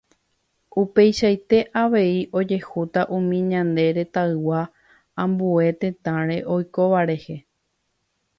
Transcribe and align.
Upeichaite 0.83 1.59
avei 1.83 2.15
ojehúta 2.39 3.01
umi 3.17 3.39
ñane 3.51 3.85
retãygua 3.99 4.61
ambue 5.23 5.67
tetãre 5.79 6.37
oikóva 6.55 7.01
rehe. 7.13 7.37